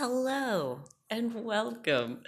Hello 0.00 0.80
and 1.10 1.44
welcome. 1.44 2.22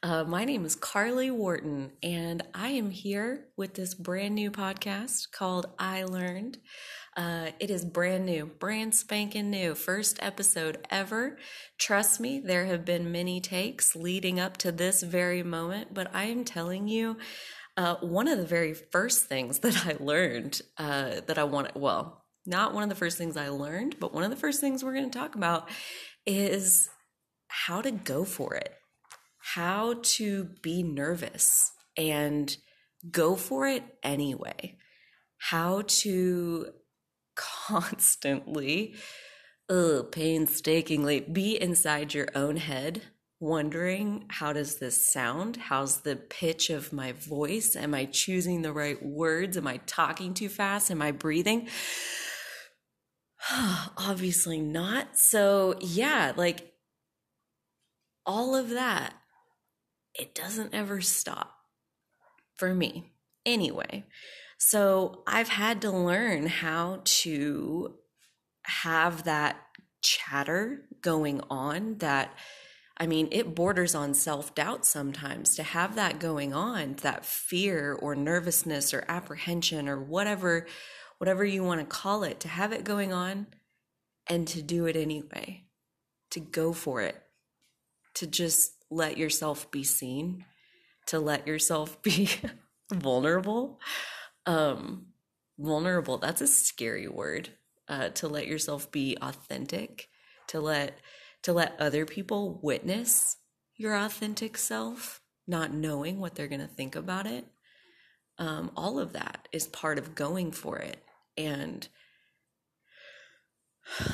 Uh, 0.00 0.22
my 0.22 0.44
name 0.44 0.64
is 0.64 0.76
Carly 0.76 1.28
Wharton, 1.28 1.90
and 2.00 2.44
I 2.54 2.68
am 2.68 2.90
here 2.90 3.46
with 3.56 3.74
this 3.74 3.94
brand 3.94 4.36
new 4.36 4.52
podcast 4.52 5.32
called 5.32 5.66
I 5.76 6.04
Learned. 6.04 6.58
Uh, 7.16 7.48
it 7.58 7.68
is 7.68 7.84
brand 7.84 8.26
new, 8.26 8.46
brand 8.46 8.94
spanking 8.94 9.50
new, 9.50 9.74
first 9.74 10.20
episode 10.22 10.86
ever. 10.88 11.36
Trust 11.78 12.20
me, 12.20 12.38
there 12.38 12.66
have 12.66 12.84
been 12.84 13.10
many 13.10 13.40
takes 13.40 13.96
leading 13.96 14.38
up 14.38 14.56
to 14.58 14.70
this 14.70 15.02
very 15.02 15.42
moment, 15.42 15.92
but 15.92 16.14
I 16.14 16.26
am 16.26 16.44
telling 16.44 16.86
you, 16.86 17.16
uh, 17.76 17.96
one 17.96 18.28
of 18.28 18.38
the 18.38 18.46
very 18.46 18.72
first 18.72 19.26
things 19.26 19.58
that 19.58 19.84
I 19.84 19.96
learned 19.98 20.62
uh, 20.78 21.22
that 21.26 21.38
I 21.38 21.42
want, 21.42 21.74
well, 21.76 22.22
not 22.46 22.72
one 22.72 22.84
of 22.84 22.88
the 22.88 22.94
first 22.94 23.18
things 23.18 23.36
I 23.36 23.48
learned, 23.48 23.96
but 23.98 24.14
one 24.14 24.22
of 24.22 24.30
the 24.30 24.36
first 24.36 24.60
things 24.60 24.84
we're 24.84 24.94
going 24.94 25.10
to 25.10 25.18
talk 25.18 25.34
about 25.34 25.68
is 26.24 26.88
how 27.66 27.82
to 27.82 27.90
go 27.90 28.24
for 28.24 28.54
it, 28.54 28.72
how 29.54 29.94
to 30.02 30.44
be 30.62 30.82
nervous 30.82 31.72
and 31.96 32.56
go 33.10 33.34
for 33.34 33.66
it 33.66 33.82
anyway, 34.02 34.76
how 35.38 35.82
to 35.86 36.66
constantly, 37.36 38.94
ugh, 39.68 40.10
painstakingly 40.12 41.20
be 41.20 41.60
inside 41.60 42.14
your 42.14 42.28
own 42.34 42.56
head 42.56 43.02
wondering 43.38 44.24
how 44.28 44.52
does 44.52 44.78
this 44.78 45.06
sound? 45.12 45.56
How's 45.56 46.00
the 46.00 46.16
pitch 46.16 46.70
of 46.70 46.92
my 46.92 47.12
voice? 47.12 47.76
Am 47.76 47.92
i 47.92 48.06
choosing 48.06 48.62
the 48.62 48.72
right 48.72 49.04
words? 49.04 49.56
Am 49.56 49.66
i 49.66 49.78
talking 49.86 50.32
too 50.32 50.48
fast? 50.48 50.90
Am 50.90 51.02
i 51.02 51.10
breathing? 51.10 51.68
Obviously 53.98 54.60
not. 54.60 55.18
So 55.18 55.76
yeah 55.80 56.32
like 56.34 56.72
all 58.26 58.54
of 58.54 58.70
that, 58.70 59.14
it 60.14 60.34
doesn't 60.34 60.74
ever 60.74 61.00
stop 61.00 61.54
for 62.56 62.74
me 62.74 63.12
anyway. 63.44 64.04
So 64.58 65.22
I've 65.26 65.48
had 65.48 65.80
to 65.82 65.90
learn 65.90 66.46
how 66.46 67.02
to 67.04 67.94
have 68.64 69.24
that 69.24 69.58
chatter 70.02 70.82
going 71.00 71.40
on 71.50 71.98
that 71.98 72.34
I 72.98 73.06
mean, 73.06 73.28
it 73.30 73.54
borders 73.54 73.94
on 73.94 74.14
self 74.14 74.54
doubt 74.54 74.86
sometimes 74.86 75.54
to 75.56 75.62
have 75.62 75.96
that 75.96 76.18
going 76.18 76.54
on, 76.54 76.94
that 77.02 77.26
fear 77.26 77.92
or 77.92 78.14
nervousness 78.14 78.94
or 78.94 79.04
apprehension 79.06 79.86
or 79.86 80.00
whatever, 80.00 80.66
whatever 81.18 81.44
you 81.44 81.62
want 81.62 81.80
to 81.80 81.86
call 81.86 82.24
it, 82.24 82.40
to 82.40 82.48
have 82.48 82.72
it 82.72 82.84
going 82.84 83.12
on 83.12 83.48
and 84.28 84.48
to 84.48 84.62
do 84.62 84.86
it 84.86 84.96
anyway, 84.96 85.64
to 86.30 86.40
go 86.40 86.72
for 86.72 87.02
it 87.02 87.22
to 88.16 88.26
just 88.26 88.72
let 88.90 89.16
yourself 89.16 89.70
be 89.70 89.84
seen, 89.84 90.44
to 91.06 91.18
let 91.18 91.46
yourself 91.46 92.02
be 92.02 92.28
vulnerable. 92.92 93.80
Um, 94.44 95.06
vulnerable, 95.58 96.18
that's 96.18 96.40
a 96.40 96.46
scary 96.46 97.08
word. 97.08 97.50
Uh, 97.88 98.08
to 98.08 98.26
let 98.26 98.48
yourself 98.48 98.90
be 98.90 99.16
authentic, 99.22 100.08
to 100.48 100.60
let 100.60 100.98
to 101.42 101.52
let 101.52 101.76
other 101.78 102.04
people 102.04 102.58
witness 102.60 103.36
your 103.76 103.94
authentic 103.94 104.58
self, 104.58 105.20
not 105.46 105.72
knowing 105.72 106.18
what 106.18 106.34
they're 106.34 106.48
going 106.48 106.60
to 106.60 106.66
think 106.66 106.96
about 106.96 107.28
it. 107.28 107.44
Um, 108.38 108.72
all 108.76 108.98
of 108.98 109.12
that 109.12 109.46
is 109.52 109.68
part 109.68 109.98
of 109.98 110.16
going 110.16 110.50
for 110.50 110.78
it. 110.78 111.00
And 111.36 111.86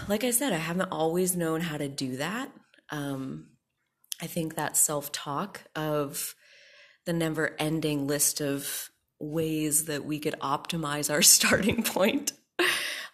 like 0.08 0.24
I 0.24 0.30
said, 0.30 0.52
I 0.52 0.58
haven't 0.58 0.92
always 0.92 1.34
known 1.34 1.62
how 1.62 1.78
to 1.78 1.88
do 1.88 2.16
that. 2.16 2.50
Um, 2.90 3.46
I 4.22 4.26
think 4.26 4.54
that 4.54 4.76
self 4.76 5.10
talk 5.10 5.62
of 5.74 6.36
the 7.04 7.12
never 7.12 7.56
ending 7.58 8.06
list 8.06 8.40
of 8.40 8.90
ways 9.18 9.86
that 9.86 10.04
we 10.04 10.20
could 10.20 10.36
optimize 10.40 11.12
our 11.12 11.22
starting 11.36 11.82
point 11.82 12.32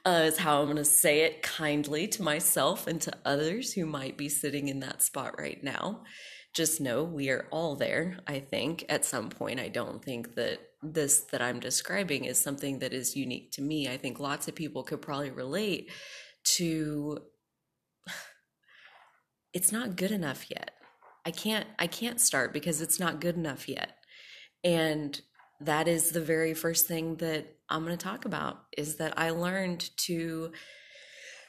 uh, 0.05 0.25
is 0.25 0.37
how 0.39 0.61
I'm 0.61 0.67
going 0.67 0.77
to 0.77 0.85
say 0.85 1.21
it 1.21 1.43
kindly 1.43 2.07
to 2.09 2.23
myself 2.23 2.87
and 2.87 3.01
to 3.01 3.17
others 3.25 3.73
who 3.73 3.87
might 3.87 4.19
be 4.19 4.29
sitting 4.29 4.69
in 4.69 4.81
that 4.81 5.03
spot 5.03 5.39
right 5.39 5.63
now. 5.65 6.03
Just 6.55 6.81
know 6.81 7.05
we 7.05 7.31
are 7.31 7.47
all 7.51 7.75
there, 7.75 8.19
I 8.27 8.41
think, 8.41 8.85
at 8.91 9.05
some 9.05 9.31
point. 9.31 9.61
I 9.61 9.69
don't 9.69 10.05
think 10.05 10.35
that 10.35 10.61
this 10.83 11.21
that 11.33 11.41
I'm 11.41 11.59
describing 11.59 12.27
is 12.27 12.39
something 12.39 12.81
that 12.81 12.93
is 12.93 13.17
unique 13.17 13.53
to 13.53 13.63
me. 13.63 13.89
I 13.89 13.97
think 13.97 14.21
lots 14.21 14.47
of 14.47 14.55
people 14.55 14.83
could 14.83 15.01
probably 15.01 15.31
relate 15.31 15.91
to 16.57 17.19
it's 19.55 19.73
not 19.73 19.97
good 19.97 20.11
enough 20.11 20.51
yet 20.51 20.73
I 21.25 21.31
can't 21.31 21.67
I 21.79 21.87
can't 21.87 22.21
start 22.21 22.53
because 22.53 22.81
it's 22.81 23.01
not 23.01 23.21
good 23.21 23.37
enough 23.37 23.69
yet. 23.69 23.97
And 24.65 25.21
that 25.61 25.89
is 25.89 26.11
the 26.11 26.21
very 26.21 26.55
first 26.55 26.87
thing 26.87 27.17
that 27.17 27.57
I'm 27.69 27.85
going 27.85 27.97
to 27.97 28.03
talk 28.03 28.25
about 28.25 28.61
is 28.77 28.97
that 28.97 29.19
I 29.19 29.31
learned 29.31 29.91
to 29.99 30.53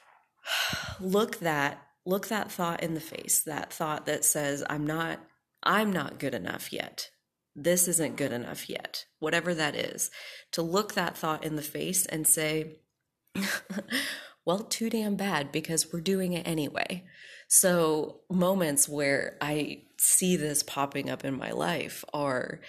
look 1.00 1.38
that 1.38 1.82
look 2.06 2.28
that 2.28 2.50
thought 2.50 2.82
in 2.82 2.94
the 2.94 3.00
face, 3.00 3.40
that 3.42 3.72
thought 3.72 4.06
that 4.06 4.24
says 4.24 4.64
I'm 4.68 4.86
not 4.86 5.20
I'm 5.62 5.92
not 5.92 6.18
good 6.18 6.34
enough 6.34 6.72
yet. 6.72 7.10
This 7.54 7.88
isn't 7.88 8.16
good 8.16 8.32
enough 8.32 8.68
yet. 8.68 9.04
Whatever 9.18 9.54
that 9.54 9.74
is. 9.74 10.10
To 10.52 10.62
look 10.62 10.94
that 10.94 11.16
thought 11.16 11.44
in 11.44 11.56
the 11.56 11.62
face 11.62 12.06
and 12.06 12.26
say 12.26 12.76
well, 14.44 14.60
too 14.60 14.90
damn 14.90 15.16
bad 15.16 15.52
because 15.52 15.92
we're 15.92 16.00
doing 16.00 16.32
it 16.32 16.46
anyway. 16.46 17.04
So, 17.52 18.20
moments 18.30 18.88
where 18.88 19.36
I 19.40 19.82
see 19.98 20.36
this 20.36 20.62
popping 20.62 21.10
up 21.10 21.24
in 21.24 21.36
my 21.36 21.50
life 21.50 22.04
are 22.14 22.60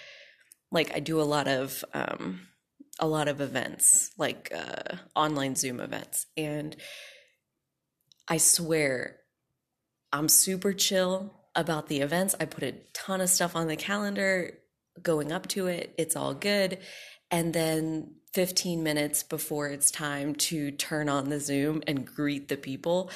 like 0.72 0.92
I 0.92 0.98
do 0.98 1.20
a 1.20 1.22
lot 1.22 1.46
of 1.46 1.84
um, 1.94 2.40
a 2.98 3.06
lot 3.06 3.28
of 3.28 3.40
events, 3.40 4.10
like 4.18 4.52
uh, 4.52 4.96
online 5.14 5.54
Zoom 5.54 5.78
events, 5.78 6.26
and 6.36 6.74
I 8.26 8.38
swear 8.38 9.18
I'm 10.12 10.28
super 10.28 10.72
chill 10.72 11.32
about 11.54 11.86
the 11.86 12.00
events. 12.00 12.34
I 12.40 12.46
put 12.46 12.64
a 12.64 12.74
ton 12.92 13.20
of 13.20 13.30
stuff 13.30 13.54
on 13.54 13.68
the 13.68 13.76
calendar 13.76 14.58
going 15.00 15.30
up 15.30 15.46
to 15.48 15.68
it. 15.68 15.94
It's 15.96 16.16
all 16.16 16.34
good. 16.34 16.78
And 17.30 17.54
then 17.54 18.16
15 18.34 18.82
minutes 18.82 19.22
before 19.22 19.68
it's 19.68 19.92
time 19.92 20.34
to 20.34 20.72
turn 20.72 21.08
on 21.08 21.28
the 21.28 21.38
Zoom 21.38 21.84
and 21.86 22.04
greet 22.04 22.48
the 22.48 22.56
people, 22.56 23.10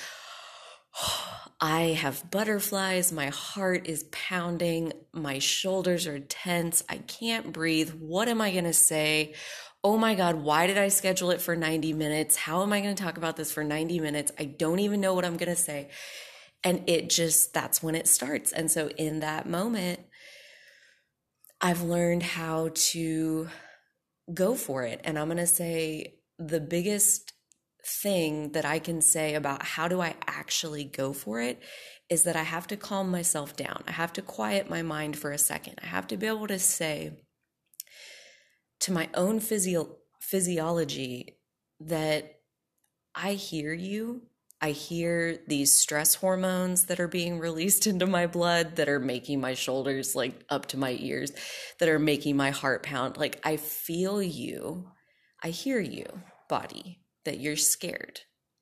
I 1.60 1.96
have 1.98 2.30
butterflies. 2.30 3.12
My 3.12 3.28
heart 3.28 3.86
is 3.86 4.04
pounding. 4.12 4.92
My 5.12 5.38
shoulders 5.38 6.06
are 6.06 6.18
tense. 6.18 6.82
I 6.88 6.98
can't 6.98 7.52
breathe. 7.52 7.90
What 7.94 8.28
am 8.28 8.40
I 8.40 8.52
going 8.52 8.64
to 8.64 8.74
say? 8.74 9.34
Oh 9.82 9.96
my 9.96 10.14
God, 10.14 10.36
why 10.36 10.66
did 10.66 10.78
I 10.78 10.88
schedule 10.88 11.30
it 11.30 11.40
for 11.40 11.56
90 11.56 11.92
minutes? 11.92 12.36
How 12.36 12.62
am 12.62 12.72
I 12.72 12.80
going 12.80 12.94
to 12.94 13.02
talk 13.02 13.16
about 13.16 13.36
this 13.36 13.52
for 13.52 13.64
90 13.64 14.00
minutes? 14.00 14.32
I 14.38 14.44
don't 14.44 14.80
even 14.80 15.00
know 15.00 15.14
what 15.14 15.24
I'm 15.24 15.36
going 15.36 15.48
to 15.48 15.56
say. 15.56 15.90
And 16.64 16.82
it 16.88 17.08
just, 17.08 17.54
that's 17.54 17.82
when 17.82 17.94
it 17.94 18.08
starts. 18.08 18.52
And 18.52 18.70
so 18.70 18.88
in 18.88 19.20
that 19.20 19.48
moment, 19.48 20.00
I've 21.60 21.82
learned 21.82 22.22
how 22.22 22.70
to 22.74 23.48
go 24.32 24.56
for 24.56 24.82
it. 24.82 25.00
And 25.04 25.18
I'm 25.18 25.28
going 25.28 25.36
to 25.38 25.46
say 25.46 26.16
the 26.38 26.60
biggest 26.60 27.32
thing 27.86 28.50
that 28.52 28.64
I 28.64 28.78
can 28.80 29.00
say 29.00 29.34
about 29.34 29.62
how 29.62 29.86
do 29.86 30.00
I 30.00 30.16
actually 30.26 30.84
go 30.84 31.12
for 31.12 31.40
it 31.40 31.62
is 32.10 32.24
that 32.24 32.36
I 32.36 32.42
have 32.42 32.66
to 32.68 32.76
calm 32.76 33.10
myself 33.10 33.56
down. 33.56 33.84
I 33.86 33.92
have 33.92 34.12
to 34.14 34.22
quiet 34.22 34.68
my 34.68 34.82
mind 34.82 35.16
for 35.16 35.30
a 35.30 35.38
second. 35.38 35.78
I 35.82 35.86
have 35.86 36.08
to 36.08 36.16
be 36.16 36.26
able 36.26 36.48
to 36.48 36.58
say 36.58 37.12
to 38.80 38.92
my 38.92 39.08
own 39.14 39.38
physio- 39.40 39.96
physiology 40.20 41.38
that 41.80 42.40
I 43.14 43.34
hear 43.34 43.72
you. 43.72 44.22
I 44.60 44.70
hear 44.70 45.38
these 45.46 45.72
stress 45.72 46.16
hormones 46.16 46.86
that 46.86 46.98
are 46.98 47.08
being 47.08 47.38
released 47.38 47.86
into 47.92 48.06
my 48.06 48.26
blood 48.26 48.76
that 48.76 48.88
are 48.88 49.00
making 49.00 49.40
my 49.40 49.54
shoulders 49.54 50.16
like 50.16 50.44
up 50.48 50.66
to 50.66 50.76
my 50.76 50.96
ears, 50.98 51.30
that 51.78 51.88
are 51.88 52.00
making 52.00 52.36
my 52.36 52.50
heart 52.50 52.82
pound. 52.82 53.16
Like 53.16 53.40
I 53.44 53.58
feel 53.58 54.20
you. 54.20 54.90
I 55.42 55.50
hear 55.50 55.78
you, 55.78 56.06
body 56.48 57.00
that 57.26 57.40
you're 57.40 57.56
scared, 57.56 58.20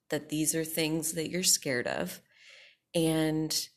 that 0.09 0.31
these 0.31 0.55
are 0.55 0.65
things 0.65 1.13
that 1.13 1.31
you're 1.31 1.45
scared 1.45 1.87
of. 1.87 2.21
And 2.95 3.69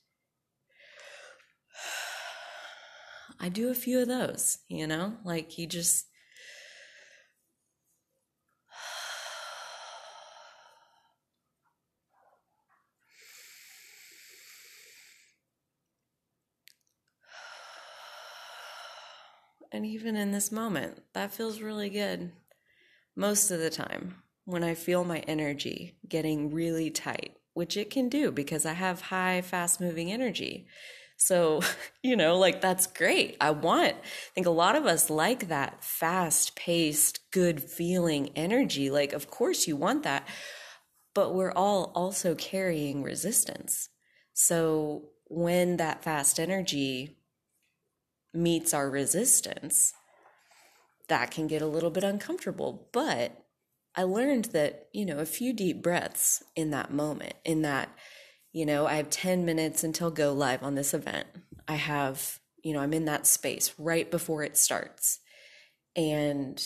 I 3.39 3.49
do 3.49 3.69
a 3.69 3.75
few 3.75 3.99
of 3.99 4.07
those, 4.07 4.57
you 4.67 4.87
know, 4.87 5.17
like 5.23 5.59
you 5.59 5.67
just. 5.67 6.07
And 19.69 19.85
even 19.85 20.15
in 20.15 20.31
this 20.31 20.49
moment, 20.49 21.03
that 21.13 21.33
feels 21.33 21.59
really 21.61 21.89
good 21.89 22.31
most 23.17 23.51
of 23.51 23.59
the 23.59 23.69
time 23.69 24.23
when 24.47 24.63
I 24.63 24.75
feel 24.75 25.03
my 25.03 25.19
energy 25.27 25.97
getting 26.07 26.53
really 26.53 26.89
tight, 26.89 27.35
which 27.53 27.75
it 27.75 27.89
can 27.89 28.07
do 28.07 28.31
because 28.31 28.65
I 28.65 28.71
have 28.71 29.01
high, 29.01 29.41
fast 29.41 29.81
moving 29.81 30.09
energy. 30.09 30.67
So, 31.17 31.59
you 32.01 32.15
know, 32.15 32.37
like 32.37 32.61
that's 32.61 32.87
great. 32.87 33.35
I 33.41 33.51
want, 33.51 33.95
I 33.95 34.33
think 34.33 34.47
a 34.47 34.51
lot 34.51 34.77
of 34.77 34.85
us 34.85 35.09
like 35.09 35.49
that 35.49 35.83
fast 35.83 36.55
paced, 36.55 37.29
good 37.31 37.61
feeling 37.61 38.29
energy. 38.37 38.89
Like, 38.89 39.11
of 39.11 39.29
course, 39.29 39.67
you 39.67 39.75
want 39.75 40.03
that, 40.03 40.25
but 41.13 41.35
we're 41.35 41.51
all 41.51 41.91
also 41.93 42.33
carrying 42.33 43.03
resistance. 43.03 43.89
So, 44.31 45.09
when 45.25 45.75
that 45.75 46.05
fast 46.05 46.39
energy 46.39 47.17
meets 48.33 48.73
our 48.73 48.89
resistance, 48.89 49.91
that 51.09 51.31
can 51.31 51.47
get 51.47 51.61
a 51.61 51.67
little 51.67 51.89
bit 51.89 52.05
uncomfortable. 52.05 52.87
But 52.93 53.43
I 53.97 54.03
learned 54.03 54.45
that, 54.45 54.87
you 54.93 55.05
know, 55.05 55.17
a 55.17 55.25
few 55.25 55.51
deep 55.51 55.81
breaths 55.81 56.43
in 56.55 56.69
that 56.69 56.93
moment, 56.93 57.33
in 57.43 57.63
that 57.63 57.89
you 58.57 58.65
know, 58.65 58.87
I 58.87 58.95
have 58.95 59.11
10 59.11 59.45
minutes 59.45 59.83
until 59.83 60.09
go 60.09 60.33
live 60.33 60.63
on 60.63 60.73
this 60.73 60.95
event. 60.95 61.27
I 61.67 61.75
have, 61.75 62.39
you 62.63 62.73
know, 62.73 62.79
I'm 62.79 62.93
in 62.93 63.05
that 63.05 63.27
space 63.27 63.71
right 63.77 64.09
before 64.09 64.41
it 64.41 64.57
starts. 64.57 65.19
And 65.95 66.59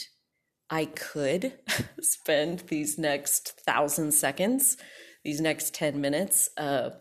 I 0.70 0.86
could 0.86 1.60
spend 2.02 2.60
these 2.70 2.98
next 2.98 3.60
thousand 3.66 4.14
seconds, 4.14 4.78
these 5.26 5.42
next 5.42 5.74
10 5.74 6.00
minutes, 6.00 6.50
uh, 6.56 6.92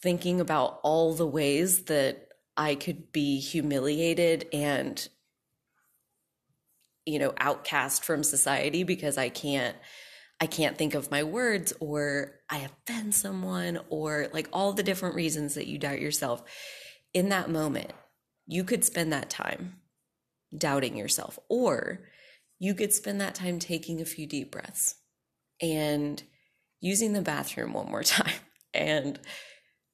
thinking 0.00 0.40
about 0.40 0.78
all 0.84 1.12
the 1.12 1.26
ways 1.26 1.86
that 1.86 2.28
I 2.56 2.76
could 2.76 3.10
be 3.10 3.40
humiliated 3.40 4.46
and, 4.52 5.08
you 7.04 7.18
know, 7.18 7.34
outcast 7.38 8.04
from 8.04 8.22
society 8.22 8.84
because 8.84 9.18
I 9.18 9.28
can't 9.28 9.76
I 10.40 10.46
can't 10.46 10.76
think 10.76 10.94
of 10.94 11.10
my 11.10 11.22
words 11.22 11.72
or 11.78 12.32
I 12.50 12.58
offend 12.58 13.14
someone 13.14 13.78
or 13.90 14.26
like 14.32 14.48
all 14.52 14.72
the 14.72 14.82
different 14.82 15.14
reasons 15.14 15.54
that 15.54 15.68
you 15.68 15.78
doubt 15.78 16.00
yourself. 16.00 16.42
In 17.14 17.28
that 17.28 17.48
moment, 17.48 17.92
you 18.46 18.64
could 18.64 18.84
spend 18.84 19.12
that 19.12 19.30
time 19.30 19.76
doubting 20.56 20.96
yourself, 20.96 21.38
or 21.48 22.00
you 22.58 22.74
could 22.74 22.92
spend 22.92 23.20
that 23.20 23.34
time 23.34 23.58
taking 23.58 24.00
a 24.00 24.04
few 24.04 24.26
deep 24.26 24.50
breaths 24.50 24.96
and 25.60 26.22
using 26.80 27.12
the 27.12 27.22
bathroom 27.22 27.72
one 27.72 27.90
more 27.90 28.02
time 28.02 28.40
and 28.74 29.20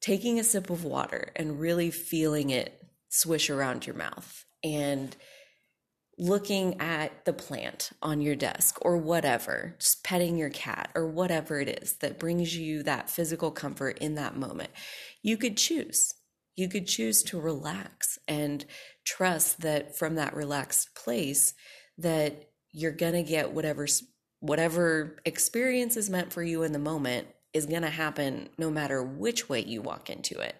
taking 0.01 0.39
a 0.39 0.43
sip 0.43 0.69
of 0.69 0.83
water 0.83 1.31
and 1.35 1.59
really 1.59 1.91
feeling 1.91 2.49
it 2.49 2.81
swish 3.09 3.49
around 3.49 3.85
your 3.85 3.95
mouth 3.95 4.45
and 4.63 5.15
looking 6.19 6.79
at 6.81 7.23
the 7.23 7.31
plant 7.31 7.91
on 8.01 8.19
your 8.19 8.35
desk 8.35 8.77
or 8.81 8.97
whatever, 8.97 9.75
just 9.79 10.03
petting 10.03 10.35
your 10.37 10.49
cat 10.49 10.91
or 10.93 11.07
whatever 11.07 11.61
it 11.61 11.81
is 11.81 11.93
that 11.93 12.19
brings 12.19 12.57
you 12.57 12.83
that 12.83 13.09
physical 13.09 13.51
comfort 13.51 13.97
in 13.99 14.15
that 14.15 14.35
moment, 14.35 14.69
you 15.23 15.37
could 15.37 15.55
choose. 15.55 16.13
You 16.57 16.67
could 16.67 16.87
choose 16.87 17.23
to 17.23 17.39
relax 17.39 18.19
and 18.27 18.65
trust 19.05 19.61
that 19.61 19.97
from 19.97 20.15
that 20.15 20.35
relaxed 20.35 20.93
place 20.93 21.53
that 21.97 22.49
you're 22.73 22.91
going 22.91 23.13
to 23.13 23.23
get 23.23 23.53
whatever 23.53 23.87
whatever 24.41 25.17
experience 25.25 25.97
is 25.97 26.09
meant 26.09 26.31
for 26.31 26.43
you 26.43 26.63
in 26.63 26.71
the 26.71 26.79
moment 26.79 27.27
is 27.53 27.65
going 27.65 27.81
to 27.81 27.89
happen 27.89 28.47
no 28.57 28.69
matter 28.69 29.01
which 29.03 29.49
way 29.49 29.63
you 29.63 29.81
walk 29.81 30.09
into 30.09 30.39
it. 30.39 30.55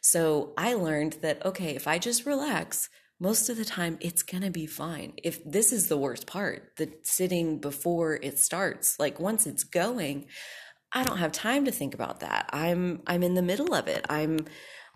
So 0.00 0.52
I 0.56 0.74
learned 0.74 1.18
that 1.20 1.44
okay, 1.44 1.76
if 1.76 1.86
I 1.86 1.98
just 1.98 2.24
relax, 2.24 2.88
most 3.22 3.48
of 3.48 3.56
the 3.56 3.64
time 3.64 3.96
it's 4.00 4.24
going 4.24 4.42
to 4.42 4.50
be 4.50 4.66
fine. 4.66 5.12
If 5.22 5.44
this 5.44 5.72
is 5.72 5.86
the 5.86 5.96
worst 5.96 6.26
part, 6.26 6.72
the 6.76 6.92
sitting 7.04 7.60
before 7.60 8.18
it 8.20 8.36
starts, 8.40 8.98
like 8.98 9.20
once 9.20 9.46
it's 9.46 9.62
going, 9.62 10.26
I 10.92 11.04
don't 11.04 11.18
have 11.18 11.30
time 11.30 11.64
to 11.66 11.70
think 11.70 11.94
about 11.94 12.18
that. 12.18 12.50
I'm 12.52 13.00
I'm 13.06 13.22
in 13.22 13.34
the 13.34 13.40
middle 13.42 13.74
of 13.74 13.86
it. 13.86 14.04
I'm 14.10 14.40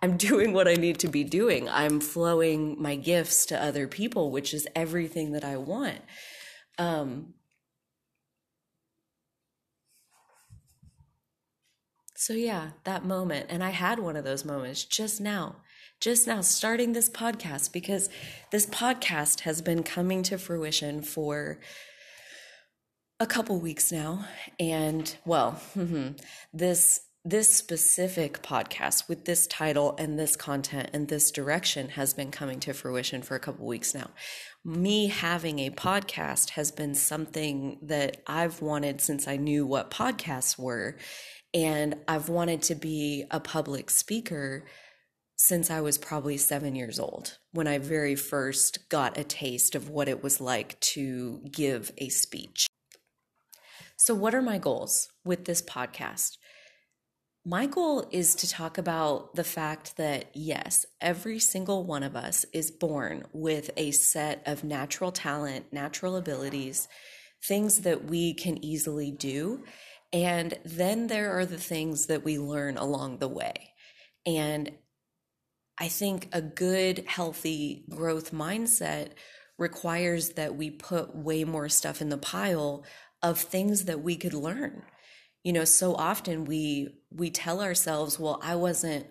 I'm 0.02 0.16
doing 0.28 0.52
what 0.52 0.66
I 0.66 0.74
need 0.74 0.98
to 1.00 1.08
be 1.08 1.22
doing. 1.22 1.68
I'm 1.68 2.00
flowing 2.00 2.82
my 2.82 2.96
gifts 2.96 3.46
to 3.46 3.62
other 3.62 3.86
people, 3.86 4.32
which 4.32 4.52
is 4.52 4.66
everything 4.74 5.30
that 5.30 5.44
I 5.44 5.56
want. 5.56 6.00
Um 6.78 7.34
So 12.16 12.32
yeah, 12.32 12.70
that 12.82 13.04
moment 13.04 13.46
and 13.50 13.62
I 13.62 13.70
had 13.70 14.00
one 14.00 14.16
of 14.16 14.24
those 14.24 14.44
moments 14.44 14.84
just 14.84 15.20
now 15.20 15.56
just 16.00 16.26
now 16.26 16.40
starting 16.40 16.92
this 16.92 17.08
podcast 17.08 17.72
because 17.72 18.08
this 18.52 18.66
podcast 18.66 19.40
has 19.40 19.62
been 19.62 19.82
coming 19.82 20.22
to 20.24 20.38
fruition 20.38 21.02
for 21.02 21.58
a 23.18 23.26
couple 23.26 23.58
weeks 23.58 23.90
now. 23.90 24.26
And 24.60 25.16
well 25.24 25.60
this 26.52 27.00
this 27.28 27.52
specific 27.52 28.40
podcast 28.40 29.08
with 29.08 29.24
this 29.24 29.48
title 29.48 29.96
and 29.98 30.16
this 30.16 30.36
content 30.36 30.88
and 30.92 31.08
this 31.08 31.32
direction 31.32 31.88
has 31.88 32.14
been 32.14 32.30
coming 32.30 32.60
to 32.60 32.72
fruition 32.72 33.20
for 33.20 33.34
a 33.34 33.40
couple 33.40 33.66
weeks 33.66 33.96
now. 33.96 34.08
Me 34.64 35.08
having 35.08 35.58
a 35.58 35.70
podcast 35.70 36.50
has 36.50 36.70
been 36.70 36.94
something 36.94 37.80
that 37.82 38.18
I've 38.28 38.62
wanted 38.62 39.00
since 39.00 39.26
I 39.26 39.38
knew 39.38 39.66
what 39.66 39.90
podcasts 39.90 40.56
were. 40.56 40.98
And 41.52 41.96
I've 42.06 42.28
wanted 42.28 42.62
to 42.62 42.76
be 42.76 43.24
a 43.32 43.40
public 43.40 43.90
speaker 43.90 44.64
since 45.36 45.70
I 45.70 45.82
was 45.82 45.98
probably 45.98 46.38
seven 46.38 46.74
years 46.74 46.98
old 46.98 47.38
when 47.52 47.66
I 47.66 47.78
very 47.78 48.16
first 48.16 48.88
got 48.88 49.18
a 49.18 49.24
taste 49.24 49.74
of 49.74 49.90
what 49.90 50.08
it 50.08 50.22
was 50.22 50.40
like 50.40 50.80
to 50.80 51.42
give 51.50 51.92
a 51.98 52.08
speech. 52.08 52.66
So, 53.98 54.14
what 54.14 54.34
are 54.34 54.42
my 54.42 54.58
goals 54.58 55.10
with 55.24 55.44
this 55.44 55.62
podcast? 55.62 56.38
My 57.44 57.66
goal 57.66 58.08
is 58.10 58.34
to 58.36 58.50
talk 58.50 58.76
about 58.76 59.36
the 59.36 59.44
fact 59.44 59.96
that, 59.98 60.30
yes, 60.34 60.84
every 61.00 61.38
single 61.38 61.84
one 61.84 62.02
of 62.02 62.16
us 62.16 62.44
is 62.52 62.72
born 62.72 63.24
with 63.32 63.70
a 63.76 63.92
set 63.92 64.42
of 64.46 64.64
natural 64.64 65.12
talent, 65.12 65.72
natural 65.72 66.16
abilities, 66.16 66.88
things 67.44 67.82
that 67.82 68.06
we 68.06 68.34
can 68.34 68.62
easily 68.64 69.12
do. 69.12 69.64
And 70.12 70.58
then 70.64 71.06
there 71.06 71.38
are 71.38 71.46
the 71.46 71.56
things 71.58 72.06
that 72.06 72.24
we 72.24 72.38
learn 72.38 72.76
along 72.76 73.18
the 73.18 73.28
way. 73.28 73.74
And 74.26 74.72
I 75.78 75.88
think 75.88 76.28
a 76.32 76.40
good, 76.40 77.04
healthy 77.06 77.84
growth 77.90 78.32
mindset 78.32 79.10
requires 79.58 80.30
that 80.30 80.56
we 80.56 80.70
put 80.70 81.14
way 81.14 81.44
more 81.44 81.68
stuff 81.68 82.00
in 82.00 82.08
the 82.08 82.18
pile 82.18 82.84
of 83.22 83.38
things 83.38 83.84
that 83.84 84.02
we 84.02 84.16
could 84.16 84.34
learn. 84.34 84.82
You 85.42 85.52
know, 85.52 85.64
so 85.64 85.94
often 85.94 86.44
we 86.44 86.88
we 87.10 87.30
tell 87.30 87.60
ourselves, 87.60 88.18
well, 88.18 88.40
I 88.42 88.56
wasn't 88.56 89.06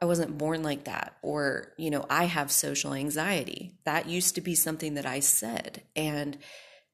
I 0.00 0.04
wasn't 0.04 0.38
born 0.38 0.62
like 0.62 0.84
that 0.84 1.16
or, 1.22 1.72
you 1.76 1.90
know, 1.90 2.06
I 2.08 2.24
have 2.24 2.52
social 2.52 2.94
anxiety. 2.94 3.78
That 3.84 4.08
used 4.08 4.36
to 4.36 4.40
be 4.40 4.54
something 4.54 4.94
that 4.94 5.06
I 5.06 5.20
said 5.20 5.82
and 5.96 6.38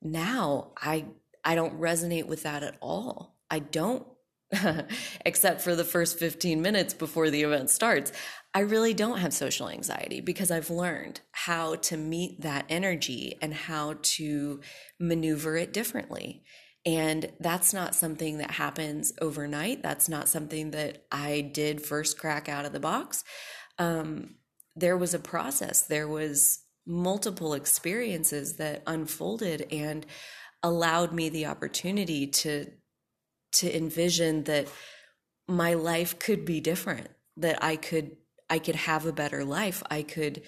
now 0.00 0.72
I 0.76 1.06
I 1.44 1.54
don't 1.54 1.80
resonate 1.80 2.26
with 2.26 2.44
that 2.44 2.62
at 2.62 2.76
all. 2.80 3.36
I 3.50 3.58
don't 3.58 4.06
except 5.26 5.60
for 5.60 5.74
the 5.74 5.84
first 5.84 6.18
15 6.18 6.60
minutes 6.60 6.94
before 6.94 7.30
the 7.30 7.42
event 7.42 7.70
starts. 7.70 8.12
I 8.52 8.60
really 8.60 8.94
don't 8.94 9.18
have 9.18 9.34
social 9.34 9.68
anxiety 9.68 10.20
because 10.20 10.50
I've 10.50 10.70
learned 10.70 11.20
how 11.32 11.76
to 11.76 11.96
meet 11.96 12.42
that 12.42 12.66
energy 12.68 13.36
and 13.42 13.52
how 13.52 13.96
to 14.00 14.60
maneuver 15.00 15.56
it 15.56 15.72
differently. 15.72 16.44
And 16.86 17.32
that's 17.40 17.72
not 17.72 17.94
something 17.94 18.38
that 18.38 18.52
happens 18.52 19.12
overnight. 19.20 19.82
That's 19.82 20.08
not 20.08 20.28
something 20.28 20.70
that 20.72 21.06
I 21.10 21.40
did 21.40 21.82
first 21.82 22.18
crack 22.18 22.48
out 22.48 22.66
of 22.66 22.72
the 22.72 22.80
box. 22.80 23.24
Um, 23.78 24.36
there 24.76 24.96
was 24.96 25.14
a 25.14 25.18
process, 25.18 25.82
there 25.82 26.08
was 26.08 26.60
multiple 26.86 27.54
experiences 27.54 28.56
that 28.56 28.82
unfolded 28.86 29.66
and 29.72 30.04
allowed 30.62 31.12
me 31.12 31.28
the 31.28 31.46
opportunity 31.46 32.26
to 32.26 32.66
to 33.54 33.76
envision 33.76 34.44
that 34.44 34.68
my 35.48 35.74
life 35.74 36.18
could 36.18 36.44
be 36.44 36.60
different 36.60 37.08
that 37.36 37.62
i 37.62 37.76
could 37.76 38.16
i 38.48 38.58
could 38.58 38.76
have 38.76 39.06
a 39.06 39.12
better 39.12 39.44
life. 39.44 39.82
I 39.90 40.02
could 40.02 40.42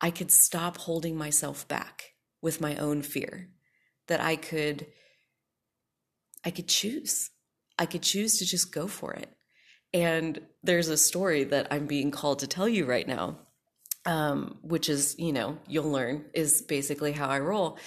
i 0.00 0.10
could 0.10 0.30
stop 0.30 0.76
holding 0.76 1.16
myself 1.16 1.66
back 1.68 2.12
with 2.42 2.60
my 2.60 2.76
own 2.76 3.02
fear 3.02 3.48
that 4.08 4.20
i 4.20 4.36
could 4.36 4.86
i 6.44 6.50
could 6.50 6.68
choose. 6.68 7.30
I 7.78 7.84
could 7.84 8.02
choose 8.02 8.38
to 8.38 8.46
just 8.46 8.72
go 8.72 8.86
for 8.86 9.12
it. 9.12 9.28
And 9.92 10.40
there's 10.62 10.88
a 10.88 10.96
story 10.96 11.44
that 11.44 11.68
i'm 11.70 11.86
being 11.86 12.10
called 12.10 12.40
to 12.40 12.46
tell 12.46 12.68
you 12.68 12.84
right 12.84 13.06
now 13.06 13.38
um, 14.04 14.58
which 14.62 14.88
is 14.88 15.16
you 15.18 15.32
know 15.32 15.58
you'll 15.66 15.90
learn 15.90 16.26
is 16.32 16.62
basically 16.62 17.12
how 17.12 17.28
i 17.28 17.40
roll 17.40 17.78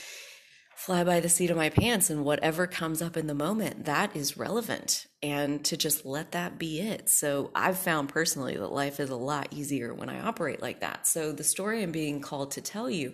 fly 0.80 1.04
by 1.04 1.20
the 1.20 1.30
seat 1.30 1.50
of 1.52 1.58
my 1.58 1.70
pants 1.70 2.10
and 2.10 2.24
whatever 2.24 2.66
comes 2.66 3.02
up 3.02 3.18
in 3.18 3.28
the 3.28 3.34
moment 3.34 3.86
that 3.86 4.16
is 4.16 4.38
relevant 4.38 5.06
and 5.22 5.64
to 5.66 5.76
just 5.76 6.06
let 6.06 6.32
that 6.32 6.58
be 6.58 6.80
it 6.80 7.10
so 7.10 7.52
i've 7.54 7.78
found 7.78 8.10
personally 8.10 8.56
that 8.56 8.72
life 8.72 9.00
is 9.00 9.10
a 9.10 9.16
lot 9.16 9.48
easier 9.52 9.94
when 9.94 10.10
i 10.10 10.20
operate 10.20 10.62
like 10.62 10.80
that 10.80 11.06
so 11.06 11.32
the 11.32 11.44
story 11.44 11.84
i'm 11.84 11.92
being 11.92 12.22
called 12.22 12.52
to 12.52 12.62
tell 12.62 12.90
you 12.90 13.14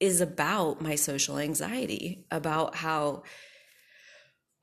is 0.00 0.20
about 0.20 0.80
my 0.80 0.94
social 0.94 1.38
anxiety 1.38 2.26
about 2.30 2.74
how 2.74 3.22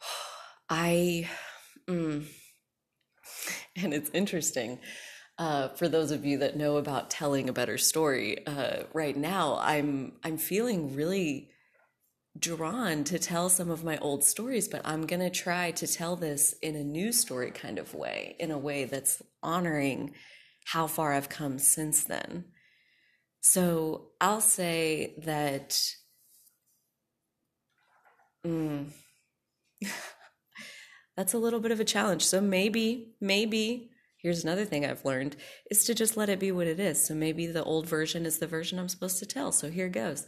i 0.70 1.28
Mm. 1.88 2.26
And 3.76 3.94
it's 3.94 4.10
interesting. 4.14 4.80
Uh, 5.40 5.70
for 5.70 5.88
those 5.88 6.12
of 6.12 6.26
you 6.26 6.38
that 6.40 6.56
know 6.56 6.78
about 6.78 7.10
telling 7.10 7.50
a 7.50 7.54
better 7.54 7.78
story, 7.78 8.46
uh, 8.46 8.84
right 8.94 9.18
now 9.18 9.58
I'm 9.60 10.14
I'm 10.24 10.38
feeling 10.38 10.96
really 10.96 11.50
drawn 12.38 13.04
to 13.06 13.20
tell 13.20 13.50
some 13.50 13.70
of 13.70 13.84
my 13.84 13.98
old 14.00 14.24
stories, 14.24 14.68
but 14.68 14.82
I'm 14.86 15.06
gonna 15.06 15.30
try 15.30 15.72
to 15.72 15.88
tell 15.88 16.16
this 16.16 16.54
in 16.62 16.76
a 16.76 16.84
new 16.84 17.12
story 17.12 17.52
kind 17.52 17.78
of 17.78 17.94
way, 17.94 18.36
in 18.40 18.52
a 18.52 18.58
way 18.58 18.86
that's 18.86 19.22
honoring 19.42 20.14
how 20.66 20.88
far 20.88 21.14
I've 21.14 21.30
come 21.30 21.60
since 21.60 22.04
then. 22.04 22.46
So 23.42 24.10
I'll 24.22 24.42
say 24.42 25.16
that. 25.26 25.80
Mm, 28.46 28.92
that's 31.18 31.34
a 31.34 31.38
little 31.38 31.60
bit 31.60 31.72
of 31.72 31.80
a 31.80 31.86
challenge. 31.86 32.26
So 32.26 32.42
maybe, 32.42 33.16
maybe 33.22 33.92
here's 34.18 34.44
another 34.44 34.66
thing 34.66 34.86
I've 34.86 35.06
learned 35.06 35.36
is 35.70 35.84
to 35.86 35.94
just 35.94 36.18
let 36.18 36.30
it 36.30 36.40
be 36.40 36.52
what 36.52 36.68
it 36.68 36.80
is. 36.80 37.06
So 37.06 37.14
maybe 37.14 37.48
the 37.48 37.64
old 37.64 37.88
version 37.88 38.26
is 38.26 38.40
the 38.40 38.48
version 38.48 38.80
I'm 38.80 38.90
supposed 38.90 39.20
to 39.20 39.26
tell. 39.26 39.52
So 39.52 39.70
here 39.70 39.90
goes. 39.90 40.26